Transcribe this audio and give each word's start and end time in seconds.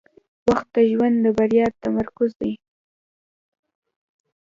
•وخت 0.47 0.67
د 0.75 0.77
ژوند 0.91 1.15
د 1.23 1.25
بریا 1.37 1.65
تمرکز 1.83 2.31
دی. 2.41 2.53